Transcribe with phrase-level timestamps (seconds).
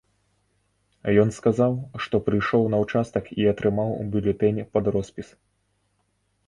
[1.23, 1.73] Ён сказаў,
[2.05, 5.27] што прыйшоў на ўчастак і атрымаў бюлетэнь пад роспіс.